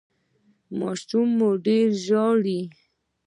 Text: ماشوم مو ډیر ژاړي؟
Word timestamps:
ماشوم 0.79 1.27
مو 1.37 1.49
ډیر 1.65 1.87
ژاړي؟ 2.05 2.61